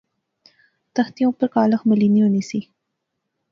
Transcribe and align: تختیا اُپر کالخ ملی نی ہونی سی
تختیا 0.95 1.27
اُپر 1.29 1.47
کالخ 1.55 1.81
ملی 1.89 2.09
نی 2.13 2.19
ہونی 2.23 2.41
سی 2.49 2.59